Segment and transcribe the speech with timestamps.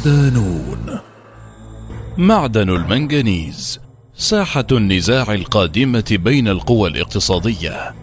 [0.00, 0.98] صدانون
[2.18, 3.80] معدن المنغنيز
[4.14, 7.94] ساحة النزاع القادمة بين القوى الاقتصادية.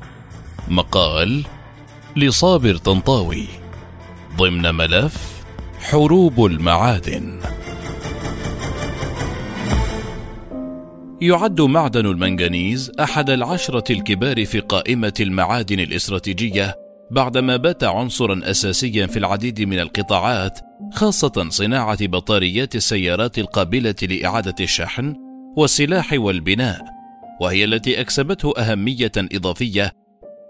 [0.68, 1.44] مقال
[2.16, 3.46] لصابر طنطاوي.
[4.38, 5.44] ضمن ملف
[5.82, 7.40] حروب المعادن.
[11.22, 16.76] يعد معدن المنغنيز أحد العشرة الكبار في قائمة المعادن الاستراتيجية
[17.12, 25.16] بعدما بات عنصرا اساسيا في العديد من القطاعات خاصة صناعة بطاريات السيارات القابلة لإعادة الشحن
[25.58, 26.82] والسلاح والبناء
[27.42, 29.92] وهي التي أكسبته أهمية إضافية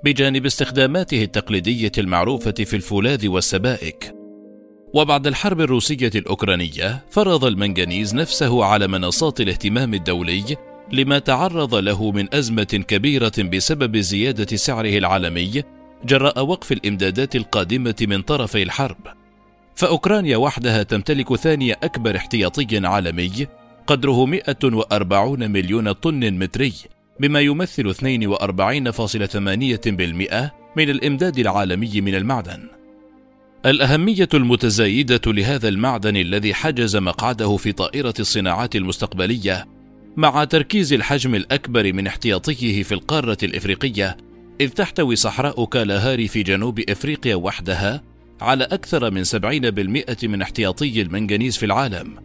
[0.03, 4.14] بجانب استخداماته التقليدية المعروفة في الفولاذ والسبائك.
[4.94, 10.56] وبعد الحرب الروسية الأوكرانية فرض المنغنيز نفسه على منصات الاهتمام الدولي
[10.91, 15.64] لما تعرض له من أزمة كبيرة بسبب زيادة سعره العالمي
[16.06, 19.27] جراء وقف الإمدادات القادمة من طرفي الحرب.
[19.78, 23.47] فأوكرانيا وحدها تمتلك ثاني أكبر احتياطي عالمي
[23.88, 26.73] قدره 140 مليون طن متري
[27.19, 28.00] بما يمثل 42.8%
[30.78, 32.69] من الإمداد العالمي من المعدن.
[33.66, 39.66] الأهمية المتزايدة لهذا المعدن الذي حجز مقعده في طائرة الصناعات المستقبلية
[40.17, 44.17] مع تركيز الحجم الأكبر من احتياطيه في القارة الإفريقية
[44.62, 48.06] إذ تحتوي صحراء كالاهاري في جنوب إفريقيا وحدها
[48.41, 52.16] على أكثر من 70% من احتياطي المنغنيز في العالم.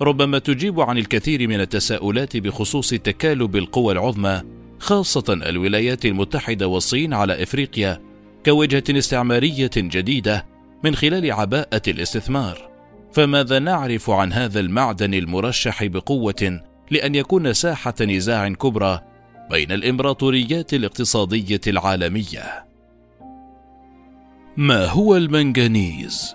[0.00, 4.42] ربما تجيب عن الكثير من التساؤلات بخصوص تكالب القوى العظمى
[4.78, 8.00] خاصة الولايات المتحدة والصين على إفريقيا
[8.44, 10.46] كوجهة استعمارية جديدة
[10.84, 12.68] من خلال عباءة الاستثمار.
[13.12, 16.60] فماذا نعرف عن هذا المعدن المرشح بقوة
[16.90, 19.00] لأن يكون ساحة نزاع كبرى
[19.50, 22.66] بين الإمبراطوريات الاقتصادية العالمية؟
[24.56, 26.34] ما هو المنغنيز؟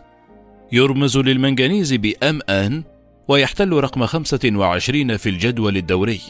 [0.72, 2.84] يرمز للمنغنيز بأم أن
[3.28, 6.22] ويحتل رقم 25 في الجدول الدوري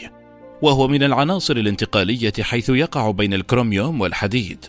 [0.61, 4.65] وهو من العناصر الانتقالية حيث يقع بين الكروميوم والحديد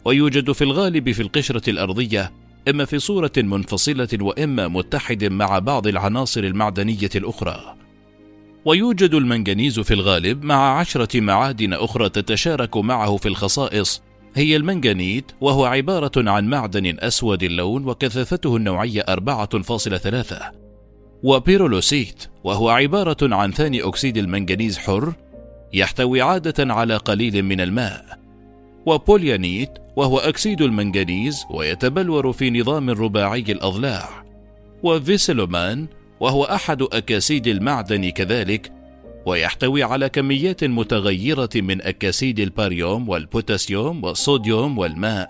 [0.06, 2.31] ويوجد في الغالب في القشرة الأرضية
[2.69, 7.75] إما في صورة منفصلة وإما متحد مع بعض العناصر المعدنية الأخرى.
[8.66, 14.01] ويوجد المنغنيز في الغالب مع عشرة معادن أخرى تتشارك معه في الخصائص.
[14.35, 20.35] هي المنجنيت وهو عبارة عن معدن أسود اللون وكثافته النوعية 4.3
[21.23, 25.13] وبيرولوسيت وهو عبارة عن ثاني أكسيد المنجنيز حر
[25.73, 28.26] يحتوي عادة على قليل من الماء.
[28.87, 34.09] وبوليانيت وهو أكسيد المنجنيز ويتبلور في نظام رباعي الأضلاع.
[34.83, 35.87] وفيسلومان
[36.19, 38.71] وهو أحد أكاسيد المعدن كذلك
[39.25, 45.29] ويحتوي على كميات متغيرة من أكاسيد الباريوم والبوتاسيوم والصوديوم والماء.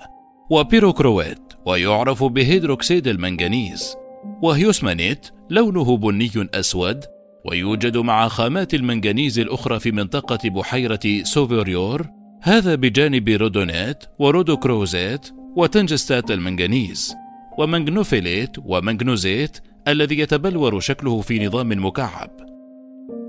[0.51, 3.95] وبيروكروات ويعرف بهيدروكسيد المنغنيز
[4.43, 7.03] وهوسمانيت لونه بني أسود
[7.45, 12.16] ويوجد مع خامات المنغنيز الأخرى في منطقة بحيرة سوبيريور.
[12.41, 17.15] هذا بجانب رودونات ورودوكروزات وتنجستات المنغنيز
[17.57, 22.29] ومنغنوفيليت ومنغنوزيت الذي يتبلور شكله في نظام مكعب.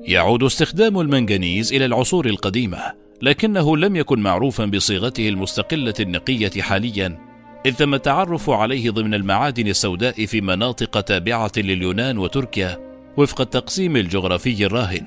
[0.02, 2.78] يعود استخدام المنغنيز إلى العصور القديمة
[3.22, 7.18] لكنه لم يكن معروفا بصيغته المستقلة النقية حاليا
[7.66, 12.78] إذ تم التعرف عليه ضمن المعادن السوداء في مناطق تابعة لليونان وتركيا
[13.16, 15.06] وفق التقسيم الجغرافي الراهن.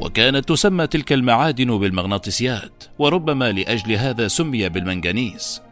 [0.00, 5.62] وكانت تسمى تلك المعادن بالمغناطيسيات وربما لأجل هذا سمي بالمنغنيز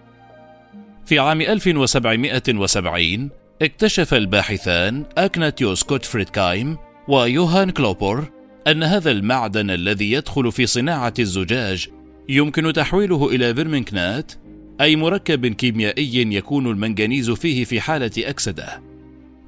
[1.06, 3.30] في عام 1770
[3.62, 6.76] اكتشف الباحثان أكناتيوس كوتفريد كايم
[7.08, 8.30] ويوهان كلوبور
[8.66, 11.88] أن هذا المعدن الذي يدخل في صناعة الزجاج
[12.28, 14.32] يمكن تحويله إلى فيرمنكنات
[14.80, 18.91] أي مركب كيميائي يكون المنغنيز فيه في حالة أكسدة.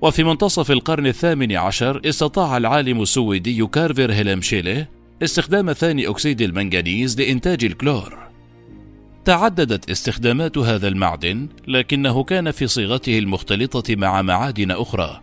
[0.05, 4.87] وفي منتصف القرن الثامن عشر استطاع العالم السويدي كارفر هيلم شيله
[5.23, 8.19] استخدام ثاني أكسيد المنغنيز لإنتاج الكلور.
[9.25, 15.21] تعددت استخدامات هذا المعدن لكنه كان في صيغته المختلطة مع معادن أخرى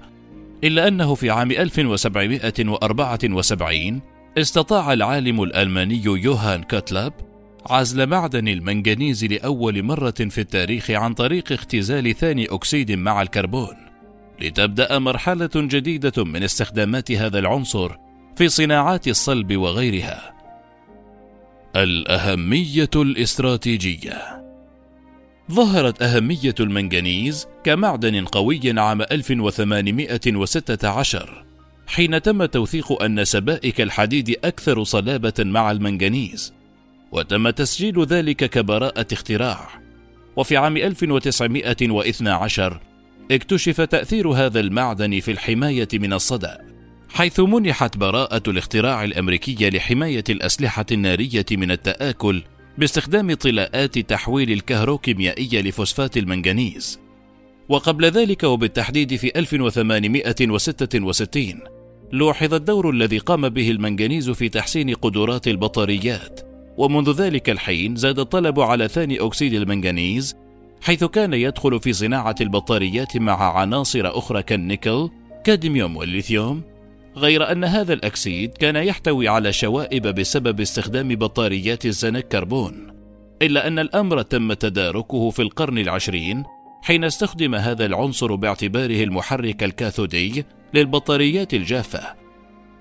[0.63, 4.01] إلا أنه في عام 1774
[4.37, 7.13] استطاع العالم الألماني يوهان كاتلاب
[7.65, 13.90] عزل معدن المنغنيز لأول مرة في التاريخ عن طريق اختزال ثاني أكسيد مع الكربون
[14.41, 17.91] لتبدأ مرحلة جديدة من استخدامات هذا العنصر
[18.35, 20.33] في صناعات الصلب وغيرها.
[21.75, 24.41] الأهمية الاستراتيجية.
[25.51, 31.45] ظهرت أهمية المنغنيز كمعدن قوي عام 1816
[31.87, 36.53] حين تم توثيق أن سبائك الحديد أكثر صلابة مع المنغنيز
[37.11, 39.69] وتم تسجيل ذلك كبراءة اختراع.
[40.35, 42.79] وفي عام 1912
[43.31, 46.57] اكتشف تأثير هذا المعدن في الحماية من الصدأ
[47.09, 52.43] حيث منحت براءة الاختراع الأمريكية لحماية الأسلحة النارية من التآكل
[52.77, 56.99] باستخدام طلاءات تحويل الكهروكيميائية لفوسفات المنغنيز.
[57.69, 61.59] وقبل ذلك وبالتحديد في 1866
[62.13, 66.39] لوحظ الدور الذي قام به المنغنيز في تحسين قدرات البطاريات
[66.77, 70.35] ومنذ ذلك الحين زاد الطلب على ثاني أكسيد المنغنيز
[70.81, 75.09] حيث كان يدخل في صناعة البطاريات مع عناصر أخرى كالنيكل
[75.43, 76.61] كادميوم والليثيوم
[77.15, 82.93] غير أن هذا الأكسيد كان يحتوي على شوائب بسبب استخدام بطاريات الزنك كربون
[83.41, 86.43] إلا أن الأمر تم تداركه في القرن العشرين
[86.81, 92.01] حين استخدم هذا العنصر باعتباره المحرك الكاثودي للبطاريات الجافة.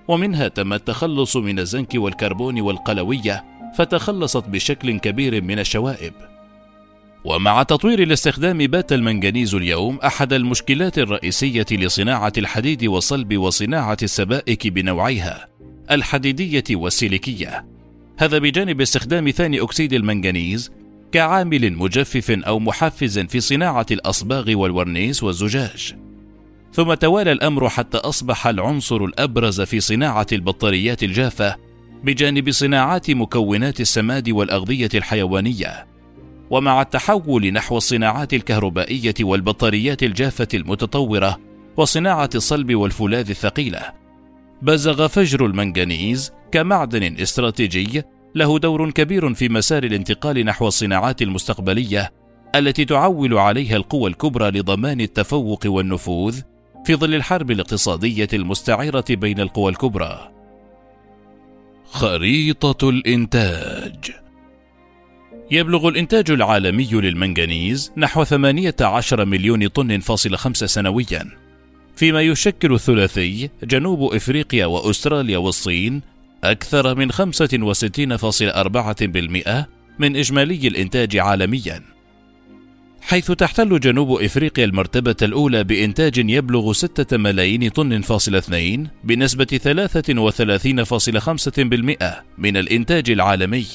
[0.08, 3.44] ومنها تم التخلص من الزنك والكربون والقلوية
[3.75, 6.30] فتخلصت بشكل كبير من الشوائب.
[7.25, 15.49] ومع تطوير الاستخدام بات المنغنيز اليوم أحد المشكلات الرئيسية لصناعة الحديد والصلب وصناعة السبائك بنوعيها
[15.90, 17.67] الحديدية والسيليكية.
[18.19, 20.70] هذا بجانب استخدام ثاني أكسيد المنغنيز
[21.12, 25.94] كعامل مجفف أو محفز في صناعة الأصباغ والورنيس والزجاج.
[26.72, 31.56] ثم توالى الأمر حتى أصبح العنصر الأبرز في صناعة البطاريات الجافة
[32.05, 35.89] بجانب صناعات مكونات السماد والأغذية الحيوانية.
[36.50, 41.38] ومع التحول نحو الصناعات الكهربائية والبطاريات الجافة المتطورة
[41.76, 43.93] وصناعة الصلب والفولاذ الثقيلة
[44.62, 48.02] بزغ فجر المنغنيز كمعدن استراتيجي
[48.35, 52.12] له دور كبير في مسار الانتقال نحو الصناعات المستقبلية
[52.55, 56.41] التي تعول عليها القوى الكبرى لضمان التفوق والنفوذ
[56.85, 60.31] في ظل الحرب الاقتصادية المستعره بين القوى الكبرى.
[61.85, 64.11] خريطة الإنتاج.
[65.50, 71.27] يبلغ الإنتاج العالمي للمنغنيز نحو 18 مليون طن فاصل خمسة سنويا.
[71.97, 76.03] فيما يشكل الثلاثي جنوب إفريقيا وأستراليا والصين
[76.44, 77.17] أكثر من 65.4%
[79.99, 81.82] من إجمالي الإنتاج عالميا.
[83.03, 92.25] حيث تحتل جنوب إفريقيا المرتبة الأولى بإنتاج يبلغ 6 ملايين طن فاصل اثنين بنسبة 33.5%
[92.38, 93.67] من الإنتاج العالمي.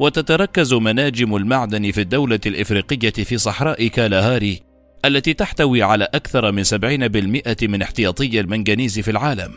[0.00, 4.60] وتتركز مناجم المعدن في الدولة الإفريقية في صحراء كالاهاري
[5.04, 9.52] التي تحتوي على أكثر من 70% من احتياطي المنغنيز في العالم.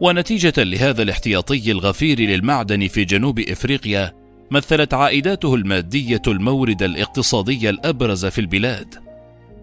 [0.00, 4.12] ونتيجة لهذا الاحتياطي الغفير للمعدن في جنوب إفريقيا
[4.50, 8.94] مثلت عائداته المادية المورد الاقتصادي الأبرز في البلاد،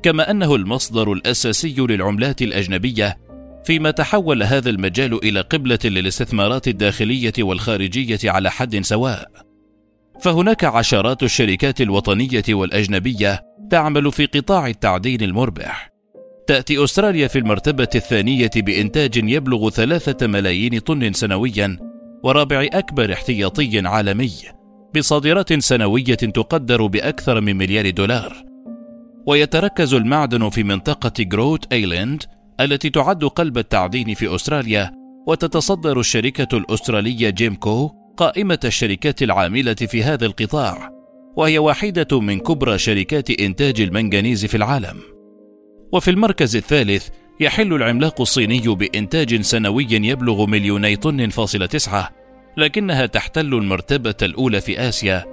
[0.03, 3.18] كما أنه المصدر الأساسي للعملات الأجنبية،
[3.65, 9.31] فيما تحول هذا المجال إلى قبلة للاستثمارات الداخلية والخارجية على حد سواء.
[10.21, 15.94] فهناك عشرات الشركات الوطنية والأجنبية تعمل في قطاع التعدين المربح،
[16.48, 21.77] تأتي أستراليا في المرتبة الثانية بإنتاج يبلغ ثلاثة ملايين طن سنويا
[22.24, 24.32] ورابع أكبر احتياطي عالمي
[24.96, 28.43] بصادرات سنوية تقدر بأكثر من مليار دولار
[29.25, 32.24] ويتركز المعدن في منطقة جروت أيلاند
[32.63, 34.91] التي تعد قلب التعدين في أستراليا
[35.27, 40.89] وتتصدر الشركة الأسترالية جيمكو قائمة الشركات العاملة في هذا القطاع
[41.36, 44.98] وهي واحدة من كبرى شركات إنتاج المنغنيز في العالم.
[45.91, 52.10] وفي المركز الثالث يحل العملاق الصيني بإنتاج سنوي يبلغ مليوني طن فاصلة تسعة
[52.58, 55.25] لكنها تحتل المرتبة الأولى في آسيا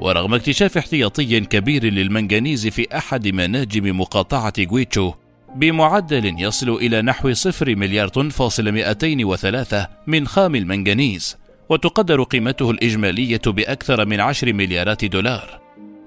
[0.00, 5.12] ورغم اكتشاف احتياطي كبير للمنغنيز في أحد مناجم مقاطعة غويتشو
[5.54, 11.36] بمعدل يصل إلى نحو صفر مليار طن فاصل 203 من خام المنغنيز
[11.68, 15.60] وتقدر قيمته الإجمالية بأكثر من عشر مليارات دولار.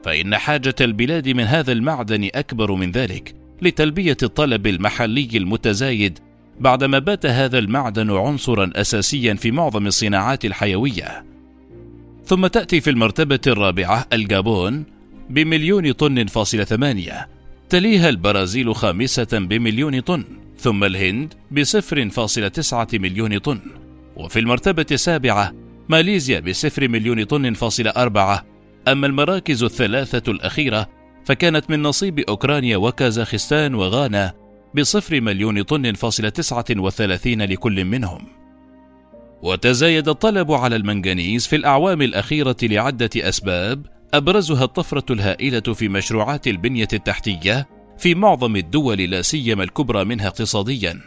[0.04, 6.20] فإن حاجة البلاد من هذا المعدن أكبر من ذلك لتلبية الطلب المحلي المتزايد
[6.60, 11.26] بعدما بات هذا المعدن عنصرا اساسيا في معظم الصناعات الحيوية.
[12.26, 14.86] ثم تأتي في المرتبة الرابعة الجابون
[15.30, 17.28] بمليون طن فاصل ثمانية
[17.72, 20.24] تليها البرازيل خامسة بمليون طن
[20.58, 23.60] ثم الهند بصفر فاصل تسعة مليون طن
[24.16, 25.54] وفي المرتبة السابعة
[25.90, 28.46] ماليزيا بصفر مليون طن فاصل أربعة.
[28.88, 30.90] أما المراكز الثلاثة الأخيرة
[31.26, 34.34] فكانت من نصيب أوكرانيا وكازاخستان وغانا
[34.76, 38.28] بصفر مليون طن فاصل تسعة وثلاثين لكل منهم.
[39.42, 46.88] وتزايد الطلب على المنغنيز في الأعوام الأخيرة لعدة أسباب أبرزها الطفرة الهائلة في مشروعات البنية
[46.94, 51.00] التحتية في معظم الدول لا سيما الكبرى منها اقتصاديا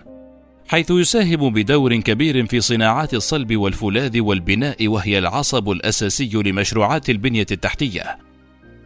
[0.69, 8.19] حيث يساهم بدور كبير في صناعات الصلب والفولاذ والبناء وهي العصب الأساسي لمشروعات البنية التحتية.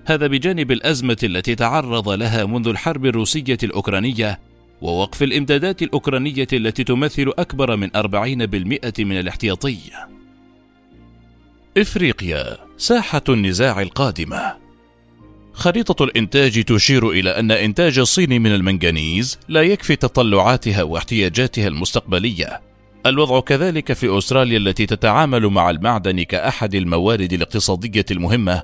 [0.04, 4.40] هذا بجانب الأزمة التي تعرض لها منذ الحرب الروسية الأوكرانية
[4.80, 9.78] ووقف الإمدادات الأوكرانية التي تمثل أكبر من 40% من الاحتياطي.
[11.80, 14.56] إفريقيا ساحة النزاع القادمة
[15.52, 22.60] خريطة الإنتاج تشير إلى أن إنتاج الصين من المنغنيز لا يكفي تطلعاتها واحتياجاتها المستقبلية.
[23.06, 28.62] الوضع كذلك في أستراليا التي تتعامل مع المعدن كأحد الموارد الاقتصادية المهمة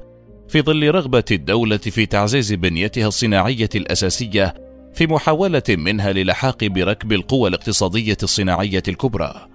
[0.49, 4.55] في ظل رغبة الدولة في تعزيز بنيتها الصناعية الأساسية
[4.95, 9.54] في محاولة منها للحاق بركب القوى الاقتصادية الصناعية الكبرى.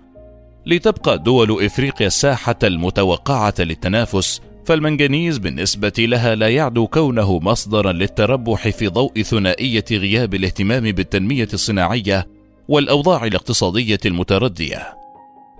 [0.66, 8.88] لتبقى دول إفريقيا الساحة المتوقعة للتنافس فالمنغنيز بالنسبة لها لا يعدو كونه مصدرا للتربح في
[8.88, 12.28] ضوء ثنائية غياب الاهتمام بالتنمية الصناعية
[12.68, 14.94] والأوضاع الاقتصادية المتردية.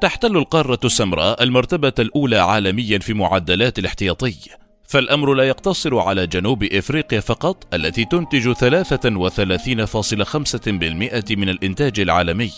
[0.01, 4.36] تحتل القارة السمراء المرتبة الأولى عالميا في معدلات الاحتياطي،
[4.84, 12.51] فالأمر لا يقتصر على جنوب إفريقيا فقط التي تنتج 33.5% من الإنتاج العالمي.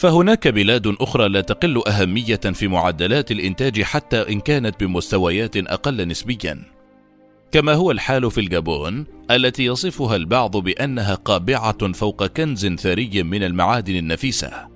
[0.00, 6.62] فهناك بلاد أخرى لا تقل أهمية في معدلات الإنتاج حتى إن كانت بمستويات أقل نسبيا.
[7.52, 13.96] كما هو الحال في الجابون التي يصفها البعض بأنها قابعة فوق كنز ثري من المعادن
[13.96, 14.68] النفيسة.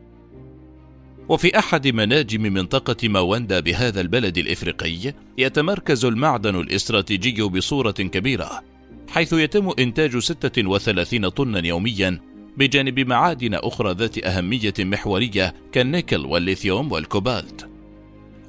[1.29, 8.63] وفي أحد مناجم منطقة ماوندا بهذا البلد الإفريقي يتمركز المعدن الاستراتيجي بصورة كبيرة
[9.09, 17.71] حيث يتم إنتاج 36 طنا يوميا بجانب معادن أخرى ذات أهمية محورية كالنيكل والليثيوم والكوبالت.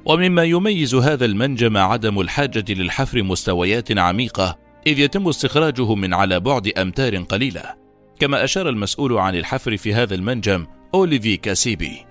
[0.04, 6.68] ومما يميز هذا المنجم عدم الحاجة للحفر مستويات عميقة إذ يتم استخراجه من على بعد
[6.68, 7.74] أمتار قليلة،
[8.20, 12.06] كما أشار المسؤول عن الحفر في هذا المنجم أوليفي كاسيبي.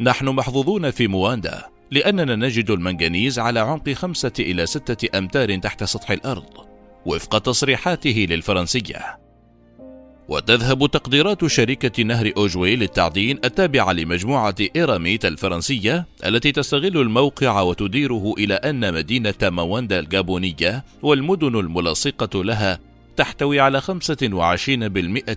[0.00, 6.10] نحن محظوظون في مواندا لأننا نجد المنغنيز على عمق خمسة إلى ستة أمتار تحت سطح
[6.10, 6.66] الأرض،
[7.06, 9.25] وفق تصريحاته للفرنسية.
[10.28, 18.54] وتذهب تقديرات شركة نهر أوجوي للتعدين التابعة لمجموعة إيراميت الفرنسية التي تستغل الموقع وتديره إلى
[18.54, 22.78] أن مدينة مواندا الجابونية والمدن الملاصقة لها
[23.16, 23.88] تحتوي على 25%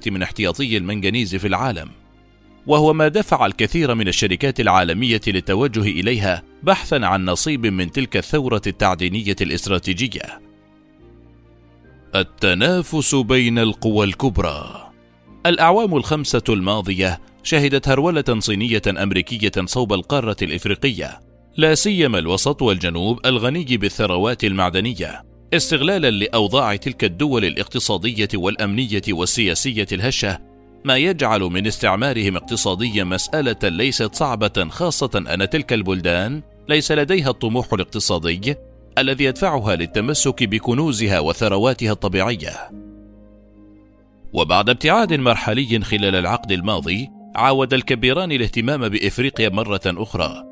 [0.07, 1.89] من احتياطي المنغنيز في العالم.
[2.67, 8.61] وهو ما دفع الكثير من الشركات العالمية للتوجه إليها بحثا عن نصيب من تلك الثورة
[8.67, 10.48] التعدينية الاستراتيجية.
[12.15, 14.91] التنافس بين القوى الكبرى.
[15.45, 21.19] الأعوام الخمسة الماضية شهدت هرولة صينية أمريكية صوب القارة الإفريقية،
[21.57, 30.39] لا سيما الوسط والجنوب الغني بالثروات المعدنية، استغلالا لأوضاع تلك الدول الاقتصادية والأمنية والسياسية الهشة،
[30.85, 37.73] ما يجعل من استعمارهم اقتصاديا مسألة ليست صعبة خاصة أن تلك البلدان ليس لديها الطموح
[37.73, 38.55] الاقتصادي
[38.97, 42.69] الذي يدفعها للتمسك بكنوزها وثرواتها الطبيعية.
[44.33, 50.43] وبعد ابتعاد مرحلي خلال العقد الماضي عاود الكبيران الاهتمام بإفريقيا مرة أخرى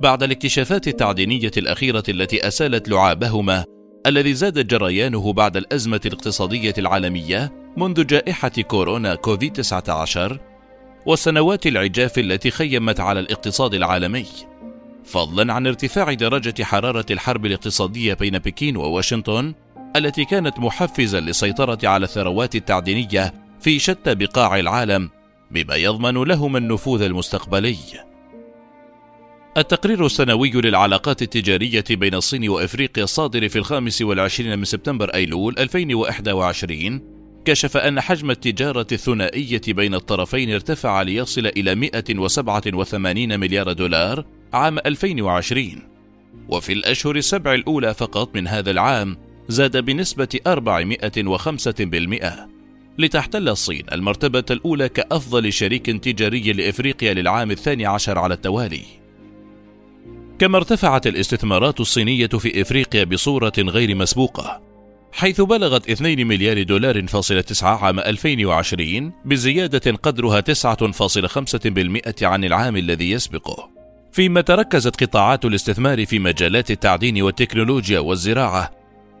[0.00, 3.64] بعد الاكتشافات التعدينية الأخيرة التي أسالت لعابهما
[4.06, 10.38] الذي زاد جريانه بعد الأزمة الاقتصادية العالمية منذ جائحة كورونا كوفيد 19
[11.06, 14.26] والسنوات العجاف التي خيمت على الاقتصاد العالمي.
[15.08, 19.54] فضلا عن ارتفاع درجة حرارة الحرب الاقتصادية بين بكين وواشنطن
[19.96, 25.10] التي كانت محفزا للسيطرة على الثروات التعدينية في شتى بقاع العالم
[25.50, 27.76] بما يضمن لهما النفوذ المستقبلي.
[29.56, 37.00] التقرير السنوي للعلاقات التجارية بين الصين وإفريقيا الصادر في الخامس والعشرين من سبتمبر أيلول 2021
[37.44, 45.82] كشف أن حجم التجارة الثنائية بين الطرفين ارتفع ليصل إلى 187 مليار دولار عام 2020
[46.48, 49.16] وفي الأشهر السبع الأولى فقط من هذا العام
[49.48, 52.48] زاد بنسبة 405%
[52.98, 58.82] لتحتل الصين المرتبة الأولى كأفضل شريك تجاري لإفريقيا للعام الثاني عشر على التوالي.
[60.38, 64.62] كما ارتفعت الاستثمارات الصينية في إفريقيا بصورة غير مسبوقة
[65.12, 73.10] حيث بلغت 2 مليار دولار فاصلة 9 عام 2020 بزيادة قدرها 9.5% عن العام الذي
[73.10, 73.77] يسبقه.
[74.18, 78.70] فيما تركزت قطاعات الاستثمار في مجالات التعدين والتكنولوجيا والزراعة.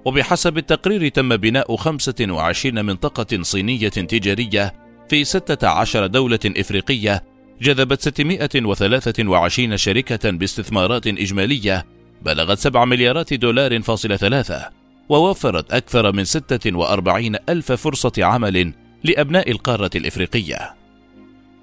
[0.04, 4.74] وبحسب التقرير تم بناء 25 منطقة صينية تجارية
[5.08, 7.24] في 16 دولة إفريقية
[7.62, 11.86] جذبت 623 شركة باستثمارات إجمالية
[12.22, 14.68] بلغت 7 مليارات دولار فاصل ثلاثة
[15.08, 18.72] ووفرت أكثر من 46 ألف فرصة عمل
[19.04, 20.77] لأبناء القارة الإفريقية.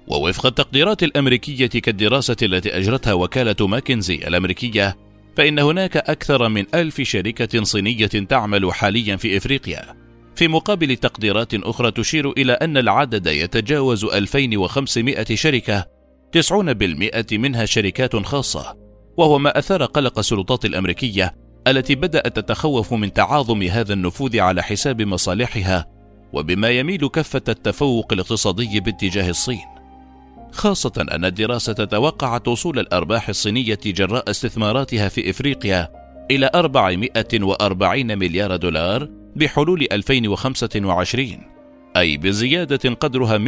[0.08, 4.96] ووفق التقديرات الأمريكية كالدراسة التي أجرتها وكالة ماكنزي الأمريكية
[5.36, 10.06] فإن هناك أكثر من ألف شركة صينية تعمل حاليا في إفريقيا.
[10.36, 15.86] في مقابل تقديرات أخرى تشير إلى أن العدد يتجاوز 2500 شركة
[16.32, 18.76] 90% منها شركات خاصة.
[19.16, 21.34] وهو ما أثار قلق السلطات الأمريكية
[21.66, 25.86] التي بدأت تتخوف من تعاظم هذا النفوذ على حساب مصالحها
[26.32, 29.75] وبما يميل كفة التفوق الاقتصادي باتجاه الصين.
[30.56, 35.88] خاصة أن الدراسة توقعت وصول الأرباح الصينية جراء استثماراتها في إفريقيا
[36.30, 41.28] إلى 440 مليار دولار بحلول 2025
[41.96, 43.42] أي بزيادة قدرها 144%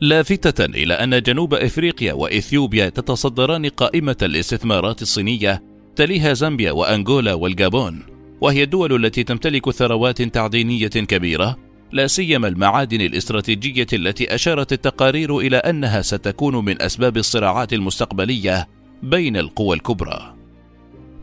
[0.00, 5.62] لافتة إلى أن جنوب إفريقيا وإثيوبيا تتصدران قائمة الاستثمارات الصينية
[5.96, 8.02] تليها زامبيا وأنغولا والجابون
[8.40, 15.56] وهي الدول التي تمتلك ثروات تعدينية كبيرة لا سيما المعادن الاستراتيجية التي أشارت التقارير إلى
[15.56, 18.68] أنها ستكون من أسباب الصراعات المستقبلية
[19.02, 20.34] بين القوى الكبرى.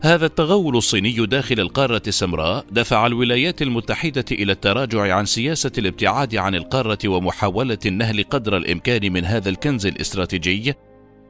[0.00, 6.54] هذا التغول الصيني داخل القارة السمراء دفع الولايات المتحدة إلى التراجع عن سياسة الابتعاد عن
[6.54, 10.74] القارة ومحاولة النهل قدر الإمكان من هذا الكنز الاستراتيجي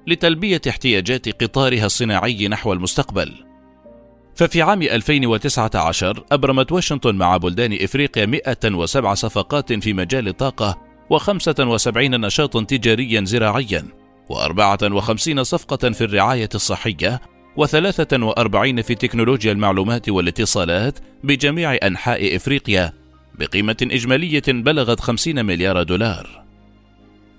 [0.07, 3.54] لتلبية احتياجات قطارها الصناعي نحو المستقبل.
[4.37, 10.79] ففي عام 2019 أبرمت واشنطن مع بلدان إفريقيا 107 صفقات في مجال الطاقة
[11.12, 13.85] و75 نشاطا تجاريا زراعيا
[14.33, 17.21] و54 صفقة في الرعاية الصحية
[17.61, 22.93] و43 في تكنولوجيا المعلومات والاتصالات بجميع أنحاء إفريقيا
[23.38, 26.45] بقيمة إجمالية بلغت 50 مليار دولار.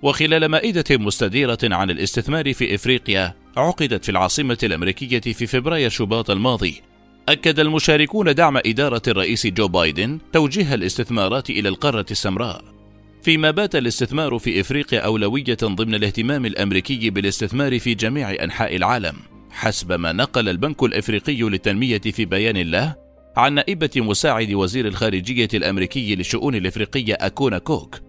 [0.02, 6.82] وخلال مائدة مستديرة عن الاستثمار في إفريقيا عقدت في العاصمة الأمريكية في فبراير شباط الماضي.
[7.30, 12.76] أكد المشاركون دعم إدارة الرئيس جو بايدن توجيه الاستثمارات إلى القارة السمراء.
[13.22, 19.16] فيما بات الاستثمار في إفريقيا أولوية ضمن الاهتمام الأمريكي بالاستثمار في جميع أنحاء العالم
[19.52, 22.96] حسب ما نقل البنك الإفريقي للتنمية في بيان له
[23.38, 28.00] عن نائبة مساعد وزير الخارجية الأمريكي للشؤون الإفريقية أكونا كوك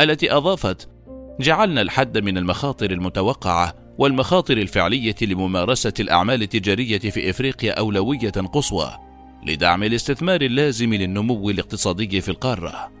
[0.00, 0.88] التي أضافت
[1.40, 8.98] جعلنا الحد من المخاطر المتوقعة والمخاطر الفعلية لممارسة الأعمال التجارية في إفريقيا أولوية قصوى
[9.46, 12.92] لدعم الاستثمار اللازم للنمو الاقتصادي في القارة.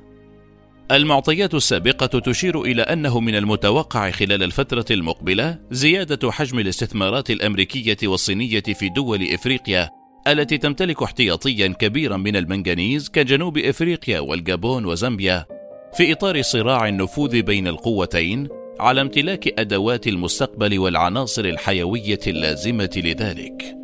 [0.90, 8.62] المعطيات السابقة تشير إلى أنه من المتوقع خلال الفترة المقبلة زيادة حجم الاستثمارات الأمريكية والصينية
[8.62, 9.90] في دول إفريقيا
[10.28, 15.46] التي تمتلك احتياطيا كبيرا من المنغنيز كجنوب إفريقيا والجابون وزامبيا
[15.96, 23.81] في إطار صراع النفوذ بين القوتين على امتلاك أدوات المستقبل والعناصر الحيوية اللازمة لذلك.